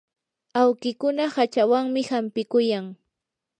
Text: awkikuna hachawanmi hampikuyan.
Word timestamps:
awkikuna 0.61 1.23
hachawanmi 1.35 2.01
hampikuyan. 2.09 2.85